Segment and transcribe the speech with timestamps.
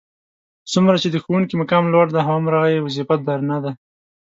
[0.71, 3.71] څومره چې د ښوونکي مقام لوړ دی هغومره یې وظیفه درنه ده.